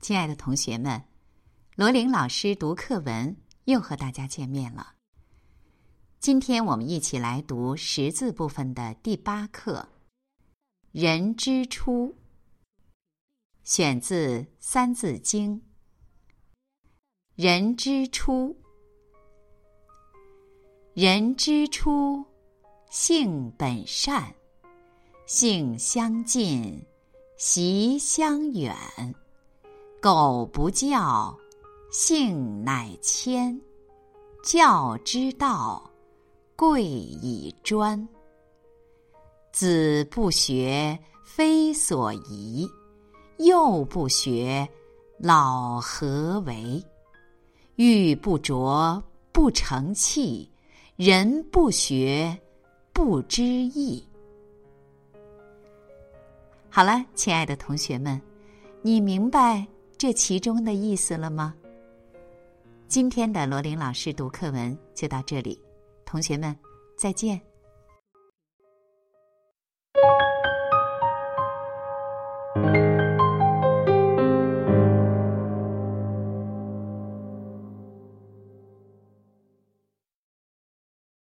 [0.00, 1.04] 亲爱的同学们，
[1.76, 4.94] 罗琳老师读课文又和大家见面了。
[6.18, 9.88] 今天我们一起来读识字部分的第八课
[11.00, 12.08] 《人之初》，
[13.62, 15.60] 选自《三字经》。
[17.34, 18.54] 人之初，
[20.92, 22.22] 人之初，
[22.90, 24.30] 性本善，
[25.24, 26.78] 性相近，
[27.38, 28.76] 习相远。
[29.98, 31.34] 苟不教，
[31.90, 33.58] 性乃迁。
[34.44, 35.90] 教之道，
[36.54, 38.06] 贵以专。
[39.52, 42.68] 子不学，非所宜；
[43.38, 44.68] 幼不学，
[45.16, 46.84] 老何为？
[47.76, 50.48] 玉不琢，不成器；
[50.96, 52.38] 人不学，
[52.92, 54.06] 不知义。
[56.68, 58.20] 好了，亲爱的同学们，
[58.82, 59.66] 你明白？
[59.96, 61.54] 这其中的意思了吗？
[62.88, 65.58] 今天的罗琳老师读课文就到这里，
[66.04, 66.54] 同学们
[66.96, 67.40] 再见。